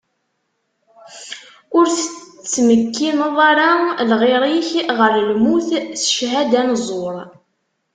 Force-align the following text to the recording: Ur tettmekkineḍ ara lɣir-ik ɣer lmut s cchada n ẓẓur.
Ur 1.77 1.85
tettmekkineḍ 1.95 3.37
ara 3.49 3.69
lɣir-ik 4.09 4.69
ɣer 4.97 5.13
lmut 5.29 5.67
s 6.01 6.03
cchada 6.09 6.61
n 6.67 6.71
ẓẓur. 6.87 7.15